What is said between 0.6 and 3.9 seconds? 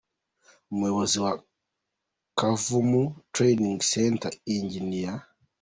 Umuyobozi wa Kavumu Training